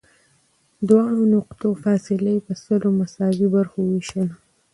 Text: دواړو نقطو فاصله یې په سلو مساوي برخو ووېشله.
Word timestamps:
دواړو 0.87 1.21
نقطو 1.35 1.67
فاصله 1.83 2.29
یې 2.35 2.41
په 2.47 2.53
سلو 2.63 2.89
مساوي 2.99 3.47
برخو 3.55 3.77
ووېشله. 3.83 4.33